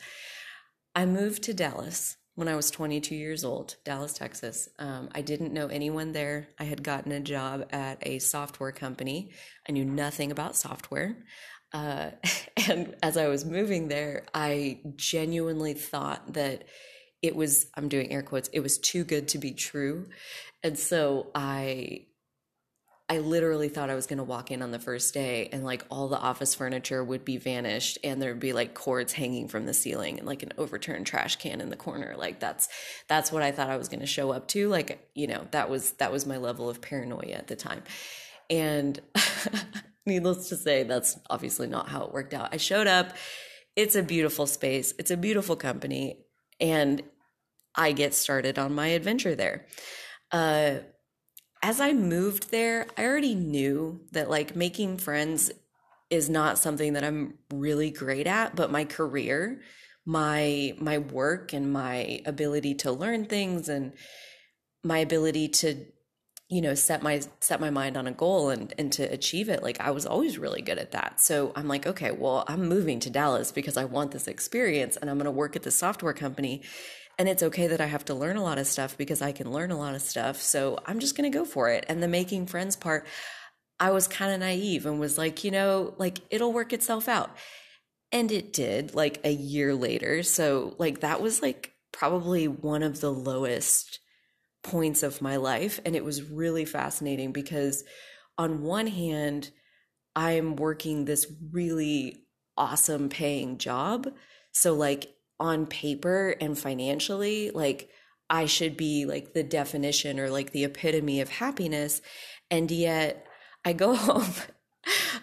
I 0.95 1.05
moved 1.05 1.43
to 1.43 1.53
Dallas 1.53 2.15
when 2.35 2.47
I 2.47 2.55
was 2.55 2.71
22 2.71 3.15
years 3.15 3.43
old, 3.43 3.75
Dallas, 3.83 4.13
Texas. 4.13 4.69
Um, 4.79 5.09
I 5.13 5.21
didn't 5.21 5.53
know 5.53 5.67
anyone 5.67 6.13
there. 6.13 6.47
I 6.57 6.63
had 6.63 6.83
gotten 6.83 7.11
a 7.11 7.19
job 7.19 7.65
at 7.71 7.97
a 8.01 8.19
software 8.19 8.71
company. 8.71 9.31
I 9.67 9.73
knew 9.73 9.83
nothing 9.83 10.31
about 10.31 10.55
software. 10.55 11.17
Uh, 11.73 12.11
and 12.69 12.95
as 13.03 13.17
I 13.17 13.27
was 13.27 13.43
moving 13.43 13.89
there, 13.89 14.25
I 14.33 14.79
genuinely 14.95 15.73
thought 15.73 16.33
that 16.33 16.63
it 17.21 17.35
was, 17.35 17.67
I'm 17.75 17.89
doing 17.89 18.11
air 18.11 18.23
quotes, 18.23 18.49
it 18.53 18.61
was 18.61 18.77
too 18.77 19.03
good 19.03 19.27
to 19.29 19.37
be 19.37 19.51
true. 19.51 20.07
And 20.63 20.79
so 20.79 21.31
I 21.35 22.05
I 23.07 23.19
literally 23.19 23.69
thought 23.69 23.91
I 23.91 23.95
was 23.95 24.07
going 24.07 24.17
to 24.17 24.23
walk 24.23 24.49
in 24.49 24.63
on 24.63 24.71
the 24.71 24.79
first 24.79 25.13
day 25.13 25.47
and 25.51 25.63
like 25.63 25.85
all 25.91 26.07
the 26.07 26.17
office 26.17 26.55
furniture 26.55 27.03
would 27.03 27.23
be 27.23 27.37
vanished 27.37 27.99
and 28.03 28.19
there'd 28.19 28.39
be 28.39 28.51
like 28.51 28.73
cords 28.73 29.13
hanging 29.13 29.47
from 29.47 29.67
the 29.67 29.75
ceiling 29.75 30.17
and 30.17 30.27
like 30.27 30.41
an 30.41 30.53
overturned 30.57 31.05
trash 31.05 31.35
can 31.35 31.61
in 31.61 31.69
the 31.69 31.75
corner. 31.75 32.15
Like 32.17 32.39
that's 32.39 32.67
that's 33.07 33.31
what 33.31 33.43
I 33.43 33.51
thought 33.51 33.69
I 33.69 33.77
was 33.77 33.89
going 33.89 33.99
to 33.99 34.07
show 34.07 34.31
up 34.31 34.47
to. 34.49 34.69
Like, 34.69 35.07
you 35.13 35.27
know, 35.27 35.45
that 35.51 35.69
was 35.69 35.91
that 35.93 36.11
was 36.11 36.25
my 36.25 36.37
level 36.37 36.67
of 36.67 36.81
paranoia 36.81 37.33
at 37.33 37.45
the 37.47 37.55
time. 37.55 37.83
And 38.49 38.99
needless 40.07 40.49
to 40.49 40.55
say, 40.55 40.81
that's 40.81 41.19
obviously 41.29 41.67
not 41.67 41.89
how 41.89 42.05
it 42.05 42.13
worked 42.13 42.33
out. 42.33 42.53
I 42.53 42.57
showed 42.57 42.87
up. 42.87 43.13
It's 43.75 43.95
a 43.95 44.01
beautiful 44.01 44.47
space. 44.47 44.95
It's 44.97 45.11
a 45.11 45.17
beautiful 45.17 45.55
company 45.55 46.25
and 46.59 47.03
I 47.75 47.91
get 47.91 48.15
started 48.15 48.57
on 48.57 48.73
my 48.73 48.87
adventure 48.87 49.35
there. 49.35 49.67
Uh 50.31 50.77
as 51.65 51.81
I 51.81 51.93
moved 51.93 52.51
there, 52.51 52.85
I 52.95 53.05
already 53.05 53.33
knew 53.33 54.01
that 54.11 54.29
like 54.29 54.55
making 54.55 54.99
friends 54.99 55.51
is 56.11 56.29
not 56.29 56.59
something 56.59 56.93
that 56.93 57.03
I'm 57.03 57.39
really 57.51 57.89
great 57.89 58.27
at, 58.27 58.55
but 58.55 58.69
my 58.69 58.85
career, 58.85 59.61
my 60.05 60.75
my 60.77 60.99
work 60.99 61.53
and 61.53 61.73
my 61.73 62.21
ability 62.23 62.75
to 62.75 62.91
learn 62.91 63.25
things 63.25 63.67
and 63.67 63.93
my 64.83 64.99
ability 64.99 65.47
to 65.47 65.87
you 66.49 66.61
know 66.61 66.75
set 66.75 67.01
my 67.01 67.21
set 67.39 67.59
my 67.59 67.69
mind 67.69 67.97
on 67.97 68.05
a 68.07 68.11
goal 68.11 68.49
and 68.49 68.73
and 68.77 68.91
to 68.91 69.03
achieve 69.03 69.49
it 69.49 69.63
like 69.63 69.81
I 69.81 69.91
was 69.91 70.05
always 70.05 70.37
really 70.37 70.61
good 70.61 70.77
at 70.77 70.91
that. 70.91 71.19
So 71.19 71.51
I'm 71.55 71.67
like, 71.67 71.87
okay, 71.87 72.11
well, 72.11 72.45
I'm 72.47 72.67
moving 72.67 72.99
to 73.01 73.09
Dallas 73.09 73.51
because 73.51 73.77
I 73.77 73.85
want 73.85 74.11
this 74.11 74.27
experience 74.27 74.97
and 74.97 75.09
I'm 75.09 75.17
going 75.17 75.25
to 75.25 75.31
work 75.31 75.55
at 75.55 75.63
the 75.63 75.71
software 75.71 76.13
company 76.13 76.61
and 77.17 77.29
it's 77.29 77.43
okay 77.43 77.67
that 77.67 77.81
I 77.81 77.85
have 77.85 78.05
to 78.05 78.13
learn 78.13 78.37
a 78.37 78.43
lot 78.43 78.57
of 78.57 78.67
stuff 78.67 78.97
because 78.97 79.21
I 79.21 79.31
can 79.31 79.51
learn 79.51 79.71
a 79.71 79.77
lot 79.77 79.95
of 79.95 80.01
stuff. 80.01 80.41
So 80.41 80.79
I'm 80.85 80.99
just 80.99 81.15
going 81.15 81.31
to 81.31 81.37
go 81.37 81.45
for 81.45 81.69
it. 81.69 81.85
And 81.87 82.03
the 82.03 82.07
making 82.07 82.47
friends 82.47 82.75
part, 82.75 83.05
I 83.79 83.91
was 83.91 84.07
kind 84.07 84.33
of 84.33 84.39
naive 84.39 84.85
and 84.85 84.99
was 84.99 85.17
like, 85.17 85.43
you 85.43 85.51
know, 85.51 85.93
like 85.97 86.19
it'll 86.29 86.53
work 86.53 86.73
itself 86.73 87.07
out. 87.07 87.35
And 88.11 88.31
it 88.31 88.53
did 88.53 88.95
like 88.95 89.19
a 89.23 89.31
year 89.31 89.73
later. 89.73 90.23
So, 90.23 90.75
like, 90.77 91.01
that 91.01 91.21
was 91.21 91.41
like 91.41 91.73
probably 91.91 92.47
one 92.47 92.83
of 92.83 93.01
the 93.01 93.11
lowest 93.11 93.99
points 94.65 95.03
of 95.03 95.21
my 95.21 95.37
life. 95.37 95.79
And 95.85 95.95
it 95.95 96.03
was 96.03 96.23
really 96.23 96.65
fascinating 96.65 97.31
because, 97.31 97.83
on 98.37 98.61
one 98.61 98.87
hand, 98.87 99.51
I'm 100.15 100.55
working 100.55 101.05
this 101.05 101.31
really 101.51 102.25
awesome 102.57 103.09
paying 103.09 103.57
job. 103.57 104.07
So, 104.51 104.73
like, 104.73 105.15
on 105.39 105.65
paper 105.65 106.35
and 106.39 106.57
financially, 106.57 107.51
like 107.51 107.89
I 108.29 108.45
should 108.45 108.77
be 108.77 109.05
like 109.05 109.33
the 109.33 109.43
definition 109.43 110.19
or 110.19 110.29
like 110.29 110.51
the 110.51 110.63
epitome 110.63 111.21
of 111.21 111.29
happiness. 111.29 112.01
And 112.49 112.71
yet 112.71 113.25
I 113.63 113.73
go 113.73 113.95
home, 113.95 114.33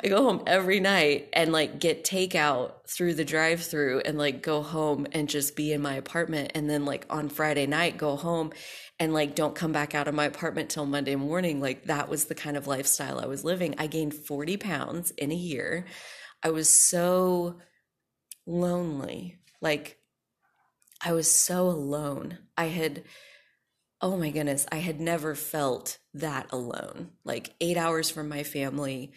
I 0.04 0.08
go 0.08 0.24
home 0.24 0.42
every 0.46 0.80
night 0.80 1.28
and 1.32 1.52
like 1.52 1.78
get 1.78 2.04
takeout 2.04 2.86
through 2.88 3.14
the 3.14 3.24
drive 3.24 3.62
through 3.62 4.00
and 4.00 4.18
like 4.18 4.42
go 4.42 4.62
home 4.62 5.06
and 5.12 5.28
just 5.28 5.54
be 5.54 5.72
in 5.72 5.80
my 5.80 5.94
apartment. 5.94 6.52
And 6.54 6.68
then 6.68 6.84
like 6.84 7.06
on 7.08 7.28
Friday 7.28 7.66
night, 7.66 7.98
go 7.98 8.16
home 8.16 8.52
and 8.98 9.14
like 9.14 9.34
don't 9.34 9.54
come 9.54 9.72
back 9.72 9.94
out 9.94 10.08
of 10.08 10.14
my 10.14 10.24
apartment 10.24 10.70
till 10.70 10.86
Monday 10.86 11.16
morning. 11.16 11.60
Like 11.60 11.84
that 11.84 12.08
was 12.08 12.24
the 12.24 12.34
kind 12.34 12.56
of 12.56 12.66
lifestyle 12.66 13.20
I 13.20 13.26
was 13.26 13.44
living. 13.44 13.74
I 13.78 13.86
gained 13.86 14.14
40 14.14 14.56
pounds 14.56 15.10
in 15.12 15.30
a 15.30 15.36
year. 15.36 15.86
I 16.42 16.50
was 16.50 16.68
so 16.68 17.60
lonely. 18.46 19.38
Like 19.60 19.98
I 21.04 21.12
was 21.12 21.30
so 21.30 21.68
alone. 21.68 22.38
I 22.56 22.66
had, 22.66 23.02
oh 24.00 24.16
my 24.16 24.30
goodness, 24.30 24.66
I 24.70 24.76
had 24.76 25.00
never 25.00 25.34
felt 25.34 25.98
that 26.14 26.52
alone. 26.52 27.10
Like 27.24 27.54
eight 27.60 27.76
hours 27.76 28.10
from 28.10 28.28
my 28.28 28.42
family. 28.42 29.12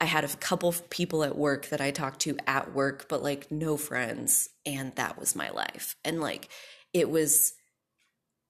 I 0.00 0.04
had 0.04 0.24
a 0.24 0.28
couple 0.28 0.68
of 0.68 0.88
people 0.90 1.24
at 1.24 1.36
work 1.36 1.66
that 1.70 1.80
I 1.80 1.90
talked 1.90 2.20
to 2.20 2.36
at 2.46 2.72
work, 2.72 3.06
but 3.08 3.22
like 3.22 3.50
no 3.50 3.76
friends. 3.76 4.48
And 4.64 4.94
that 4.96 5.18
was 5.18 5.34
my 5.34 5.50
life. 5.50 5.96
And 6.04 6.20
like 6.20 6.48
it 6.92 7.10
was 7.10 7.54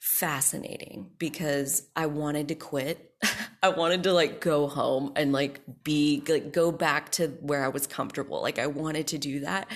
fascinating 0.00 1.10
because 1.18 1.88
I 1.96 2.06
wanted 2.06 2.48
to 2.48 2.54
quit. 2.54 3.12
I 3.62 3.70
wanted 3.70 4.04
to 4.04 4.12
like 4.12 4.40
go 4.40 4.68
home 4.68 5.12
and 5.16 5.32
like 5.32 5.60
be 5.82 6.22
like 6.28 6.52
go 6.52 6.70
back 6.70 7.10
to 7.12 7.28
where 7.40 7.64
I 7.64 7.68
was 7.68 7.86
comfortable. 7.86 8.42
Like 8.42 8.58
I 8.58 8.66
wanted 8.66 9.08
to 9.08 9.18
do 9.18 9.40
that 9.40 9.68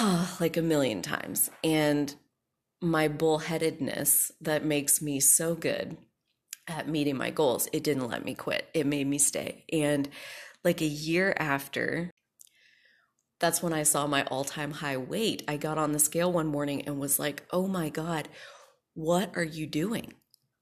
like 0.40 0.56
a 0.56 0.62
million 0.62 1.02
times. 1.02 1.50
And 1.62 2.14
my 2.80 3.08
bullheadedness 3.08 4.30
that 4.40 4.64
makes 4.64 5.02
me 5.02 5.20
so 5.20 5.54
good 5.54 5.96
at 6.70 6.88
meeting 6.88 7.16
my 7.16 7.30
goals, 7.30 7.68
it 7.72 7.84
didn't 7.84 8.08
let 8.08 8.24
me 8.24 8.34
quit. 8.34 8.68
It 8.74 8.86
made 8.86 9.06
me 9.06 9.18
stay. 9.18 9.64
And 9.72 10.08
like 10.64 10.80
a 10.80 10.86
year 10.86 11.34
after, 11.38 12.10
that's 13.40 13.62
when 13.62 13.72
I 13.72 13.84
saw 13.84 14.06
my 14.06 14.24
all 14.24 14.44
time 14.44 14.72
high 14.72 14.96
weight. 14.96 15.42
I 15.46 15.56
got 15.56 15.78
on 15.78 15.92
the 15.92 15.98
scale 15.98 16.32
one 16.32 16.46
morning 16.46 16.82
and 16.86 16.98
was 16.98 17.18
like, 17.18 17.44
oh 17.52 17.66
my 17.66 17.88
God, 17.88 18.28
what 18.94 19.30
are 19.36 19.44
you 19.44 19.66
doing? 19.66 20.14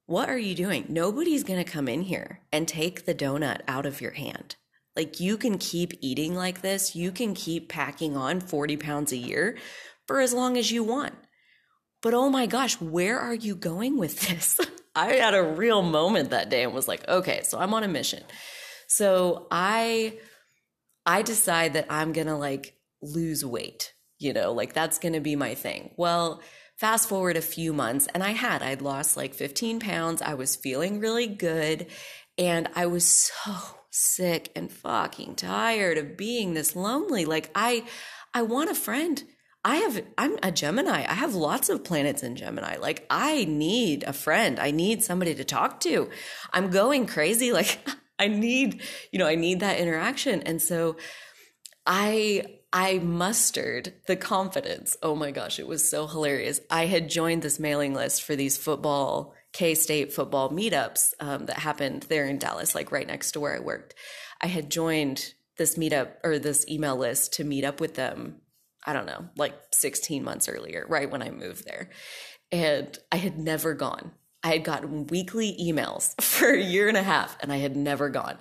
What 0.07 0.29
are 0.29 0.39
you 0.39 0.55
doing? 0.55 0.87
Nobody's 0.89 1.43
going 1.43 1.63
to 1.65 1.71
come 1.71 1.89
in 1.89 2.03
here 2.03 2.41
and 2.53 2.69
take 2.69 3.07
the 3.07 3.15
donut 3.15 3.63
out 3.67 3.87
of 3.87 4.01
your 4.01 4.13
hand. 4.13 4.57
Like 4.95 5.21
you 5.21 5.37
can 5.37 5.59
keep 5.59 5.95
eating 6.01 6.35
like 6.35 6.63
this. 6.63 6.95
You 6.95 7.11
can 7.11 7.35
keep 7.35 7.69
packing 7.69 8.17
on 8.17 8.41
40 8.41 8.77
pounds 8.77 9.13
a 9.13 9.17
year 9.17 9.57
for 10.07 10.21
as 10.21 10.33
long 10.33 10.57
as 10.57 10.71
you 10.71 10.85
want. 10.85 11.15
But 12.03 12.15
oh 12.15 12.31
my 12.31 12.47
gosh, 12.47 12.81
where 12.81 13.19
are 13.19 13.35
you 13.35 13.57
going 13.57 13.99
with 13.99 14.21
this? 14.29 14.61
I 14.97 15.13
had 15.13 15.35
a 15.35 15.43
real 15.43 15.83
moment 15.83 16.31
that 16.31 16.49
day 16.49 16.65
and 16.65 16.73
was 16.73 16.89
like, 16.89 17.07
okay, 17.07 17.43
so 17.43 17.59
I'm 17.59 17.75
on 17.75 17.85
a 17.85 17.89
mission. 17.89 18.25
So 18.89 19.47
I 19.51 20.19
I 21.05 21.23
decide 21.23 21.75
that 21.75 21.87
I'm 21.91 22.13
going 22.13 22.27
to 22.27 22.37
like 22.37 22.75
lose 23.03 23.45
weight, 23.45 23.93
you 24.19 24.33
know, 24.33 24.53
like 24.53 24.73
that's 24.73 24.99
going 24.99 25.13
to 25.13 25.21
be 25.21 25.37
my 25.37 25.55
thing. 25.55 25.91
Well, 25.97 26.41
fast 26.77 27.09
forward 27.09 27.37
a 27.37 27.43
few 27.43 27.73
months 27.73 28.09
and 28.13 28.23
I 28.23 28.31
had 28.31 28.63
I'd 28.63 28.83
lost 28.83 29.17
like 29.17 29.35
15 29.35 29.81
pounds. 29.81 30.23
I 30.23 30.35
was 30.35 30.57
feeling 30.57 30.99
really 30.99 31.27
good 31.27 31.87
and 32.39 32.69
I 32.75 32.87
was 32.87 33.05
so 33.05 33.55
sick 33.91 34.51
and 34.57 34.71
fucking 34.71 35.37
tired 35.37 35.99
of 35.99 36.17
being 36.17 36.55
this 36.55 36.75
lonely. 36.75 37.25
Like 37.25 37.51
I 37.55 37.85
I 38.35 38.43
want 38.43 38.71
a 38.71 38.75
friend. 38.75 39.23
I 39.67 39.79
have 39.79 40.01
I'm 40.17 40.39
a 40.45 40.53
Gemini. 40.53 41.05
I 41.09 41.15
have 41.15 41.35
lots 41.35 41.69
of 41.69 41.83
planets 41.83 42.23
in 42.23 42.37
Gemini. 42.37 42.77
Like 42.77 43.05
I 43.11 43.47
need 43.47 44.05
a 44.05 44.13
friend. 44.13 44.61
I 44.61 44.71
need 44.71 45.03
somebody 45.03 45.35
to 45.35 45.45
talk 45.45 45.81
to. 45.81 46.09
I'm 46.53 46.71
going 46.71 47.07
crazy 47.07 47.53
like 47.61 47.81
I 48.17 48.29
need, 48.29 48.81
you 49.11 49.19
know, 49.19 49.27
I 49.27 49.35
need 49.35 49.61
that 49.61 49.81
interaction. 49.81 50.41
And 50.43 50.63
so 50.63 50.97
I 51.85 52.45
I 52.73 53.01
mustered 53.01 53.95
the 54.07 54.15
confidence. 54.15 54.97
Oh 55.03 55.17
my 55.17 55.33
gosh, 55.33 55.59
it 55.59 55.67
was 55.67 55.89
so 55.89 56.07
hilarious. 56.07 56.61
I 56.71 56.87
had 56.87 57.11
joined 57.11 57.43
this 57.43 57.59
mailing 57.59 57.93
list 57.93 58.23
for 58.23 58.37
these 58.37 58.57
football 58.57 59.35
K 59.53 59.75
State 59.75 60.13
football 60.13 60.49
meetups 60.51 61.13
um, 61.19 61.47
that 61.47 61.59
happened 61.59 62.05
there 62.05 62.27
in 62.27 62.39
Dallas, 62.39 62.77
like 62.77 62.93
right 62.93 63.07
next 63.07 63.33
to 63.33 63.41
where 63.41 63.57
I 63.57 63.61
worked. 63.61 63.97
I 64.41 64.47
had 64.47 64.71
joined 64.71 65.35
this 65.59 65.77
meetup 65.77 66.13
or 66.23 66.39
this 66.39 66.69
email 66.69 66.97
list 66.97 67.33
to 67.35 67.45
meet 67.45 67.65
up 67.65 67.81
with 67.81 67.95
them. 67.95 68.43
I 68.87 68.93
don't 68.93 69.07
know, 69.07 69.29
like 69.37 69.55
16 69.73 70.23
months 70.23 70.49
earlier, 70.49 70.87
right 70.89 71.11
when 71.11 71.23
I 71.23 71.31
moved 71.31 71.67
there. 71.67 71.91
And 72.53 72.97
I 73.11 73.17
had 73.17 73.37
never 73.39 73.75
gone. 73.75 74.13
I 74.43 74.51
had 74.51 74.65
gotten 74.65 75.09
weekly 75.09 75.57
emails 75.61 76.21
for 76.23 76.49
a 76.49 76.63
year 76.63 76.89
and 76.89 76.97
a 76.97 77.03
half 77.03 77.37
and 77.41 77.53
I 77.53 77.57
had 77.57 77.77
never 77.77 78.09
gone. 78.09 78.39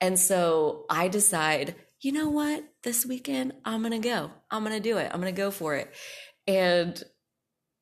And 0.00 0.18
so 0.18 0.86
I 0.88 1.08
decide, 1.08 1.74
you 2.00 2.12
know 2.12 2.30
what? 2.30 2.64
This 2.82 3.06
weekend, 3.06 3.52
I'm 3.64 3.82
going 3.82 4.00
to 4.00 4.08
go. 4.08 4.30
I'm 4.50 4.64
going 4.64 4.74
to 4.74 4.80
do 4.80 4.96
it. 4.98 5.10
I'm 5.12 5.20
going 5.20 5.34
to 5.34 5.40
go 5.40 5.50
for 5.50 5.74
it. 5.74 5.92
And 6.46 7.02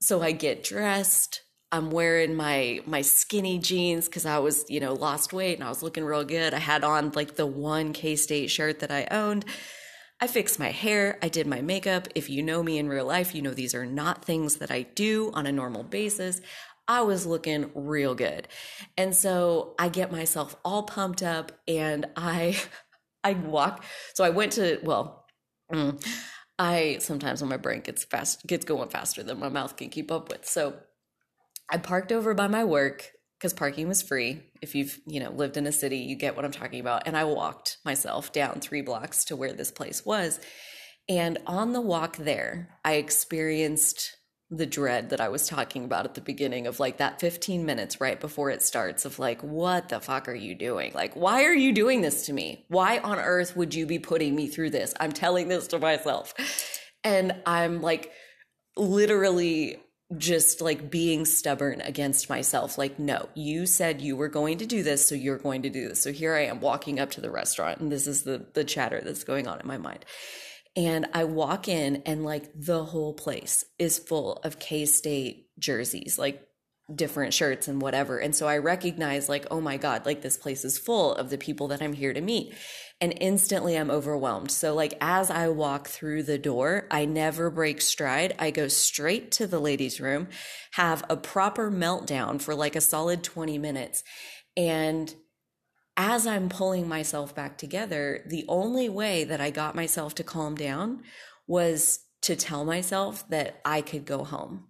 so 0.01 0.23
I 0.23 0.33
get 0.33 0.65
dressed. 0.65 1.43
I'm 1.71 1.91
wearing 1.91 2.35
my 2.35 2.81
my 2.87 3.01
skinny 3.01 3.59
jeans 3.59 4.07
because 4.07 4.27
I 4.27 4.39
was, 4.39 4.67
you 4.69 4.79
know, 4.79 4.93
lost 4.93 5.33
weight 5.33 5.55
and 5.55 5.65
I 5.65 5.69
was 5.71 5.83
looking 5.83 6.05
real 6.05 6.25
good. 6.25 6.53
I 6.53 6.59
had 6.59 6.85
on 6.85 7.13
like 7.13 7.37
the 7.37 7.47
one 7.47 7.93
K 7.93 8.15
State 8.17 8.49
shirt 8.49 8.81
that 8.81 8.91
I 8.91 9.07
owned. 9.11 9.47
I 10.23 10.29
fixed 10.29 10.61
my 10.61 10.71
hair. 10.71 11.19
I 11.21 11.29
did 11.29 11.49
my 11.49 11.63
makeup. 11.63 12.07
If 12.15 12.31
you 12.31 12.45
know 12.45 12.63
me 12.63 12.79
in 12.79 12.89
real 12.89 13.05
life, 13.05 13.35
you 13.35 13.43
know 13.43 13.53
these 13.53 13.75
are 13.75 13.85
not 13.85 14.25
things 14.25 14.59
that 14.59 14.71
I 14.71 14.83
do 14.83 15.33
on 15.35 15.49
a 15.49 15.53
normal 15.53 15.83
basis. 15.83 16.41
I 16.87 17.01
was 17.01 17.27
looking 17.27 17.73
real 17.75 18.15
good. 18.15 18.47
And 18.97 19.17
so 19.17 19.75
I 19.81 19.89
get 19.89 20.13
myself 20.13 20.55
all 20.65 20.85
pumped 20.85 21.25
up 21.25 21.51
and 21.67 22.07
I 22.17 22.57
I 23.25 23.33
walk. 23.33 23.85
So 24.15 24.23
I 24.23 24.31
went 24.31 24.53
to 24.53 24.79
well, 24.85 25.27
mm, 25.73 26.01
I 26.57 26.99
sometimes 27.01 27.41
when 27.43 27.51
my 27.51 27.57
brain 27.57 27.81
gets 27.81 28.05
fast 28.05 28.47
gets 28.47 28.65
going 28.65 28.91
faster 28.91 29.25
than 29.25 29.41
my 29.41 29.49
mouth 29.49 29.77
can 29.77 29.91
keep 29.91 30.13
up 30.13 30.29
with. 30.29 30.47
So 30.47 30.75
I 31.69 31.79
parked 31.79 32.13
over 32.13 32.33
by 32.33 32.47
my 32.47 32.63
work 32.63 33.11
because 33.43 33.53
parking 33.53 33.89
was 33.89 34.03
free. 34.03 34.41
If 34.63 34.77
you've, 34.77 35.01
you 35.05 35.19
know, 35.19 35.33
lived 35.33 35.57
in 35.57 35.67
a 35.67 35.73
city, 35.73 35.99
you 35.99 36.15
get 36.15 36.37
what 36.37 36.45
I'm 36.45 36.53
talking 36.53 36.79
about. 36.79 37.09
And 37.09 37.17
I 37.17 37.25
walked 37.25 37.79
myself 37.85 38.33
down 38.33 38.61
three 38.61 38.83
blocks 38.83 39.25
to 39.25 39.35
where 39.35 39.53
this 39.53 39.73
place 39.73 40.07
was. 40.07 40.39
And 41.09 41.39
on 41.45 41.73
the 41.73 41.81
walk 41.81 42.19
there, 42.19 42.79
I 42.85 42.95
experienced 42.95 44.17
the 44.49 44.65
dread 44.65 45.11
that 45.11 45.21
I 45.21 45.29
was 45.29 45.49
talking 45.49 45.83
about 45.85 46.05
at 46.05 46.15
the 46.15 46.21
beginning 46.21 46.69
of 46.69 46.79
like 46.79 46.99
that 46.99 47.19
15 47.19 47.67
minutes 47.67 48.01
right 48.01 48.21
before 48.21 48.51
it 48.51 48.63
starts 48.63 49.05
of 49.05 49.19
like, 49.19 49.43
what 49.43 49.89
the 49.89 49.99
fuck 49.99 50.29
are 50.29 50.35
you 50.35 50.55
doing? 50.55 50.93
Like, 50.95 51.17
why 51.17 51.43
are 51.43 51.55
you 51.55 51.73
doing 51.73 52.01
this 52.01 52.27
to 52.27 52.33
me? 52.33 52.65
Why 52.69 52.99
on 52.99 53.19
earth 53.19 53.57
would 53.57 53.75
you 53.75 53.87
be 53.87 53.99
putting 53.99 54.37
me 54.37 54.47
through 54.47 54.71
this? 54.71 54.95
I'm 55.01 55.11
telling 55.11 55.49
this 55.49 55.67
to 55.69 55.81
myself. 55.81 56.33
And 57.03 57.35
I'm 57.45 57.83
like, 57.83 58.13
literally 58.77 59.82
just 60.17 60.61
like 60.61 60.91
being 60.91 61.25
stubborn 61.25 61.81
against 61.81 62.29
myself. 62.29 62.79
Like, 62.79 62.99
no, 62.99 63.29
you 63.35 63.67
said 63.67 64.01
you 64.01 64.17
were 64.17 64.29
going 64.29 64.59
to 64.59 64.67
do 64.67 64.83
this, 64.83 65.07
so 65.07 65.15
you're 65.15 65.39
going 65.39 65.63
to 65.63 65.71
do 65.71 65.89
this. 65.89 66.03
So 66.03 66.13
here 66.13 66.35
I 66.35 66.47
am 66.47 66.61
walking 66.61 67.01
up 67.01 67.11
to 67.13 67.21
the 67.21 67.31
restaurant, 67.31 67.81
and 67.81 67.91
this 67.91 68.07
is 68.07 68.23
the 68.23 68.47
the 68.55 68.65
chatter 68.65 69.01
that's 69.03 69.25
going 69.25 69.47
on 69.47 69.61
in 69.61 69.67
my 69.67 69.79
mind. 69.79 70.05
And 70.75 71.07
I 71.13 71.25
walk 71.25 71.69
in 71.69 72.03
and 72.07 72.25
like 72.25 72.51
the 72.55 72.85
whole 72.85 73.13
place 73.13 73.65
is 73.79 73.99
full 73.99 74.35
of 74.39 74.59
K 74.59 74.87
State 74.87 75.49
jerseys, 75.59 76.19
like 76.19 76.47
different 76.93 77.35
shirts 77.35 77.69
and 77.69 77.81
whatever. 77.81 78.19
And 78.19 78.35
so 78.35 78.49
I 78.49 78.59
recognize 78.59 79.29
like, 79.29 79.47
oh 79.51 79.61
my 79.61 79.77
God, 79.77 80.07
like 80.07 80.23
this 80.23 80.37
place 80.37 80.65
is 80.65 80.79
full 80.79 81.15
of 81.15 81.31
the 81.31 81.39
people 81.39 81.69
that 81.69 81.83
I'm 81.83 81.93
here 81.93 82.13
to 82.13 82.21
meet. 82.21 82.55
And 83.03 83.15
instantly 83.21 83.77
I'm 83.77 83.91
overwhelmed. 83.91 84.53
So 84.53 84.75
like 84.75 84.95
as 85.01 85.29
I 85.29 85.49
walk 85.49 85.89
through 85.89 86.23
the 86.23 86.39
door, 86.39 86.87
I 86.89 87.05
never 87.05 87.51
break 87.51 87.81
stride. 87.81 88.37
I 88.39 88.53
go 88.53 88.69
straight 88.69 89.33
to 89.33 89.49
the 89.49 89.59
ladies' 89.59 90.01
room, 90.01 90.29
have 90.75 91.05
a 91.11 91.17
proper 91.17 91.69
meltdown 91.69 92.41
for 92.41 92.55
like 92.55 92.77
a 92.77 92.81
solid 92.81 93.25
20 93.25 93.59
minutes. 93.59 94.05
And 94.57 95.13
as 95.97 96.29
I'm 96.29 96.49
pulling 96.49 96.87
myself 96.87 97.35
back 97.35 97.59
together, 97.59 98.23
the 98.25 98.45
only 98.49 98.89
way 98.89 99.25
that 99.25 99.41
I 99.41 99.51
got 99.51 99.75
myself 99.75 100.15
to 100.15 100.25
calm 100.25 100.55
down 100.55 101.03
was 101.49 101.99
to 102.23 102.37
tell 102.37 102.65
myself 102.65 103.29
that 103.31 103.61
I 103.65 103.81
could 103.81 104.05
go 104.05 104.23
home, 104.23 104.69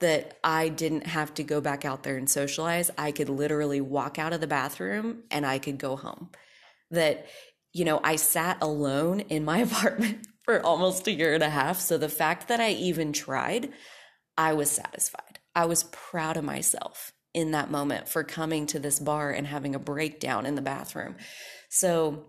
that 0.00 0.36
I 0.42 0.68
didn't 0.68 1.06
have 1.06 1.32
to 1.34 1.44
go 1.44 1.60
back 1.60 1.84
out 1.84 2.02
there 2.02 2.16
and 2.16 2.28
socialize. 2.28 2.90
I 2.98 3.12
could 3.12 3.28
literally 3.28 3.80
walk 3.80 4.18
out 4.18 4.32
of 4.32 4.40
the 4.40 4.48
bathroom 4.48 5.22
and 5.30 5.46
I 5.46 5.60
could 5.60 5.78
go 5.78 5.94
home. 5.94 6.30
That, 6.90 7.26
you 7.72 7.84
know, 7.84 8.00
I 8.02 8.16
sat 8.16 8.58
alone 8.60 9.20
in 9.20 9.44
my 9.44 9.58
apartment 9.68 10.26
for 10.44 10.64
almost 10.64 11.06
a 11.06 11.12
year 11.12 11.34
and 11.34 11.42
a 11.42 11.50
half. 11.50 11.80
So 11.80 11.98
the 11.98 12.08
fact 12.08 12.48
that 12.48 12.60
I 12.60 12.70
even 12.70 13.12
tried, 13.12 13.72
I 14.36 14.52
was 14.54 14.70
satisfied. 14.70 15.38
I 15.54 15.66
was 15.66 15.84
proud 15.84 16.36
of 16.36 16.44
myself 16.44 17.12
in 17.34 17.52
that 17.52 17.70
moment 17.70 18.08
for 18.08 18.24
coming 18.24 18.66
to 18.66 18.78
this 18.78 18.98
bar 18.98 19.30
and 19.30 19.46
having 19.46 19.74
a 19.74 19.78
breakdown 19.78 20.46
in 20.46 20.54
the 20.54 20.62
bathroom. 20.62 21.16
So 21.68 22.26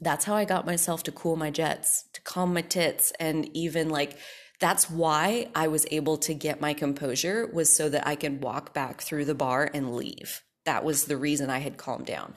that's 0.00 0.24
how 0.24 0.34
I 0.34 0.44
got 0.44 0.66
myself 0.66 1.02
to 1.04 1.12
cool 1.12 1.36
my 1.36 1.50
jets, 1.50 2.04
to 2.12 2.20
calm 2.22 2.54
my 2.54 2.62
tits, 2.62 3.12
and 3.18 3.48
even 3.56 3.88
like 3.88 4.16
that's 4.60 4.90
why 4.90 5.48
I 5.54 5.68
was 5.68 5.86
able 5.90 6.16
to 6.18 6.34
get 6.34 6.60
my 6.60 6.74
composure 6.74 7.48
was 7.52 7.74
so 7.74 7.88
that 7.88 8.06
I 8.06 8.16
could 8.16 8.42
walk 8.42 8.74
back 8.74 9.00
through 9.00 9.24
the 9.24 9.34
bar 9.34 9.70
and 9.72 9.94
leave. 9.94 10.42
That 10.64 10.84
was 10.84 11.04
the 11.04 11.16
reason 11.16 11.48
I 11.50 11.58
had 11.58 11.76
calmed 11.76 12.06
down. 12.06 12.34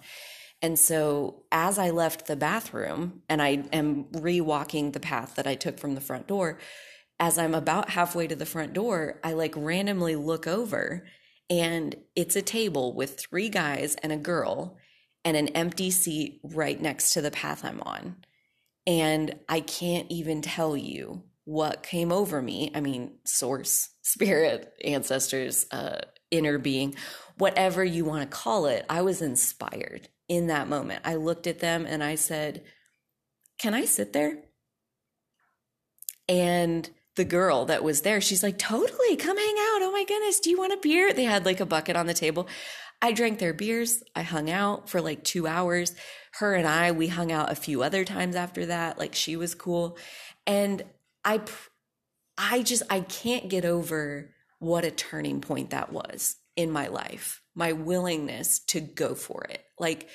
And 0.62 0.78
so 0.78 1.43
as 1.52 1.80
I 1.80 1.89
left 1.89 2.28
the 2.28 2.36
bathroom 2.36 3.24
and 3.28 3.41
I 3.41 3.63
am 3.74 4.08
re-walking 4.12 4.91
the 4.91 5.00
path 5.00 5.36
that 5.36 5.47
I 5.47 5.56
took 5.56 5.80
from 5.80 5.95
the 5.95 6.02
front 6.02 6.28
door, 6.28 6.60
as 7.19 7.38
I'm 7.38 7.56
about 7.56 7.91
halfway 7.91 8.28
to 8.28 8.36
the 8.36 8.45
front 8.45 8.74
door, 8.74 9.19
I 9.24 9.34
like 9.34 9.54
randomly 9.56 10.15
look 10.15 10.47
over 10.47 11.06
and 11.50 11.95
it's 12.15 12.36
a 12.36 12.41
table 12.41 12.93
with 12.93 13.19
three 13.19 13.50
guys 13.50 13.95
and 13.95 14.12
a 14.12 14.17
girl 14.17 14.78
and 15.26 15.36
an 15.36 15.50
empty 15.50 15.91
seat 15.91 16.39
right 16.43 16.80
next 16.80 17.13
to 17.13 17.21
the 17.21 17.32
path 17.32 17.65
I'm 17.65 17.82
on. 17.82 18.15
And 18.88 19.36
I 19.50 19.60
can't 19.60 20.10
even 20.10 20.41
tell 20.41 20.76
you 20.78 21.24
what 21.43 21.84
came 21.84 22.12
over 22.12 22.41
me. 22.41 22.71
I 22.74 22.82
mean, 22.82 23.17
source, 23.26 23.89
spirit, 24.02 24.74
ancestors, 24.84 25.65
uh, 25.71 26.02
inner 26.32 26.58
being, 26.58 26.95
whatever 27.38 27.84
you 27.84 28.06
want 28.06 28.21
to 28.21 28.36
call 28.36 28.67
it. 28.67 28.86
I 28.89 29.02
was 29.02 29.21
inspired 29.21 30.08
in 30.27 30.47
that 30.47 30.67
moment. 30.67 31.01
I 31.05 31.15
looked 31.15 31.47
at 31.47 31.60
them 31.60 31.86
and 31.86 32.03
I 32.03 32.15
said, 32.15 32.63
Can 33.57 33.73
I 33.73 33.86
sit 33.86 34.13
there? 34.13 34.43
And 36.27 36.89
the 37.15 37.25
girl 37.25 37.65
that 37.65 37.84
was 37.84 38.01
there, 38.01 38.21
she's 38.21 38.43
like, 38.43 38.57
totally, 38.57 39.17
come 39.17 39.38
hang 39.38 39.55
out. 39.60 39.81
Oh 39.81 39.91
my 39.91 40.05
goodness, 40.05 40.39
do 40.39 40.49
you 40.49 40.57
want 40.57 40.73
a 40.73 40.77
beer? 40.77 41.13
They 41.13 41.25
had 41.25 41.45
like 41.45 41.60
a 41.60 41.65
bucket 41.65 41.97
on 41.97 42.07
the 42.07 42.13
table. 42.13 42.47
I 43.01 43.12
drank 43.12 43.39
their 43.39 43.53
beers. 43.53 44.03
I 44.15 44.21
hung 44.21 44.49
out 44.49 44.89
for 44.89 45.01
like 45.01 45.23
two 45.23 45.47
hours. 45.47 45.93
Her 46.34 46.53
and 46.53 46.67
I, 46.67 46.91
we 46.91 47.07
hung 47.07 47.31
out 47.31 47.51
a 47.51 47.55
few 47.55 47.84
other 47.84 48.05
times 48.05 48.36
after 48.36 48.67
that. 48.67 48.97
Like 48.97 49.15
she 49.15 49.36
was 49.36 49.55
cool. 49.55 49.97
And 50.47 50.84
I, 51.25 51.41
I 52.38 52.62
just, 52.62 52.84
I 52.89 53.01
can't 53.01 53.49
get 53.49 53.65
over 53.65 54.34
what 54.60 54.86
a 54.86 54.91
turning 54.91 55.41
point 55.41 55.71
that 55.71 55.91
was 55.91 56.38
in 56.55 56.71
my 56.71 56.88
life. 56.88 57.40
My 57.55 57.73
willingness 57.73 58.59
to 58.67 58.79
go 58.79 59.15
for 59.15 59.43
it. 59.49 59.63
Like 59.79 60.09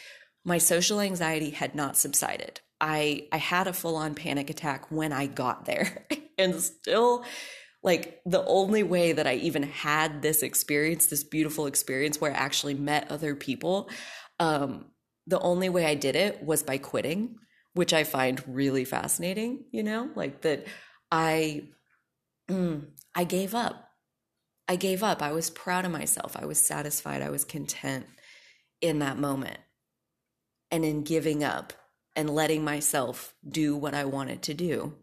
my 0.45 0.59
social 0.59 1.01
anxiety 1.01 1.51
had 1.51 1.75
not 1.75 1.97
subsided. 1.97 2.61
I 2.81 3.29
I 3.33 3.39
had 3.39 3.67
a 3.67 3.73
full 3.73 3.97
on 3.97 4.15
panic 4.15 4.51
attack 4.51 4.91
when 4.91 5.13
I 5.13 5.27
got 5.27 5.65
there. 5.65 6.07
and 6.39 6.61
still 6.61 7.25
like 7.83 8.21
the 8.27 8.45
only 8.47 8.83
way 8.83 9.13
that 9.13 9.27
I 9.27 9.35
even 9.35 9.63
had 9.63 10.23
this 10.23 10.43
experience, 10.43 11.07
this 11.07 11.25
beautiful 11.25 11.67
experience 11.67 12.21
where 12.21 12.33
I 12.33 12.35
actually 12.35 12.75
met 12.75 13.11
other 13.11 13.37
people, 13.37 13.89
um, 14.41 14.87
the 15.27 15.41
only 15.41 15.69
way 15.69 15.87
I 15.87 15.95
did 15.95 16.17
it 16.17 16.43
was 16.43 16.63
by 16.63 16.79
quitting, 16.79 17.37
which 17.75 17.93
I 17.93 18.05
find 18.05 18.43
really 18.47 18.85
fascinating, 18.85 19.65
you 19.71 19.83
know, 19.83 20.11
like 20.15 20.43
that 20.43 20.67
I 21.11 21.69
mm, 22.51 22.87
I 23.15 23.25
gave 23.25 23.55
up. 23.55 23.86
I 24.69 24.77
gave 24.77 25.03
up. 25.03 25.23
I 25.23 25.33
was 25.33 25.51
proud 25.51 25.85
of 25.85 25.93
myself. 25.93 26.37
I 26.37 26.47
was 26.47 26.61
satisfied. 26.61 27.23
I 27.23 27.31
was 27.31 27.45
content 27.45 28.07
in 28.81 28.99
that 28.99 29.19
moment. 29.19 29.59
And 30.71 30.85
in 30.85 31.05
giving 31.05 31.45
up, 31.45 31.73
and 32.17 32.31
letting 32.31 32.65
myself 32.65 33.35
do 33.47 33.77
what 33.77 33.95
I 33.95 34.07
wanted 34.07 34.43
to 34.43 34.55
do, 34.55 34.95